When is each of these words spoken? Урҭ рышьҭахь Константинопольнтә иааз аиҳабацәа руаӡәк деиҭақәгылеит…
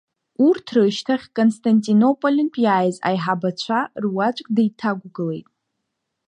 Урҭ 0.47 0.65
рышьҭахь 0.75 1.27
Константинопольнтә 1.35 2.59
иааз 2.65 2.97
аиҳабацәа 3.07 3.79
руаӡәк 4.03 4.47
деиҭақәгылеит… 4.55 5.47